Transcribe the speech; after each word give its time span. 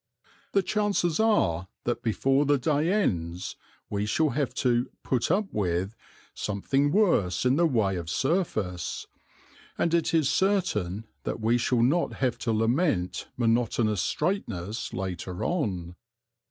The 0.53 0.63
chances 0.63 1.19
are 1.19 1.67
that 1.83 2.01
before 2.01 2.45
the 2.47 2.57
day 2.57 2.91
ends 2.91 3.55
we 3.87 4.07
shall 4.07 4.29
have 4.31 4.51
to 4.55 4.89
"put 5.03 5.29
up 5.29 5.53
with" 5.53 5.95
something 6.33 6.91
worse 6.91 7.45
in 7.45 7.55
the 7.55 7.67
way 7.67 7.97
of 7.97 8.09
surface, 8.09 9.05
and 9.77 9.93
it 9.93 10.11
is 10.11 10.27
certain 10.27 11.05
that 11.21 11.39
we 11.39 11.59
shall 11.59 11.83
not 11.83 12.13
have 12.13 12.39
to 12.39 12.51
lament 12.51 13.27
monotonous 13.37 14.01
straightness 14.01 14.91
later 14.91 15.45
on. 15.45 15.95